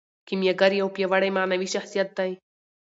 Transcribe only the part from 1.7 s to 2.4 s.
شخصیت دی.